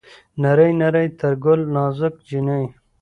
نرۍ 0.41 0.71
نرى 0.81 1.05
تر 1.19 1.33
ګل 1.43 1.59
نازکه 1.75 2.21
جينۍ 2.27 2.65